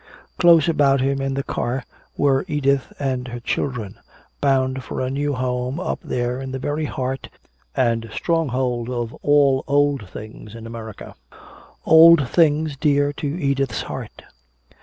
Close 0.39 0.67
about 0.67 0.99
him 0.99 1.21
in 1.21 1.35
the 1.35 1.43
car 1.43 1.83
were 2.17 2.43
Edith 2.47 2.91
and 2.97 3.27
her 3.27 3.39
children, 3.39 3.99
bound 4.41 4.83
for 4.83 4.99
a 4.99 5.11
new 5.11 5.35
home 5.35 5.79
up 5.79 5.99
there 6.03 6.41
in 6.41 6.49
the 6.51 6.57
very 6.57 6.85
heart 6.85 7.29
and 7.77 8.09
stronghold 8.11 8.89
of 8.89 9.13
all 9.21 9.63
old 9.67 10.09
things 10.09 10.55
in 10.55 10.65
America. 10.65 11.13
Old 11.85 12.27
things 12.27 12.75
dear 12.75 13.13
to 13.13 13.27
Edith's 13.39 13.83
heart. 13.83 14.23